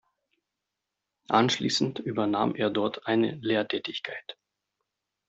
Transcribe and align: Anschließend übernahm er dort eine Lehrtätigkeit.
Anschließend 1.29 1.99
übernahm 1.99 2.55
er 2.55 2.71
dort 2.71 3.05
eine 3.05 3.35
Lehrtätigkeit. 3.35 4.35